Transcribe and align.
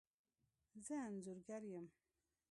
زه 0.85 0.95
انځورګر 1.07 1.61
یم 1.73 1.87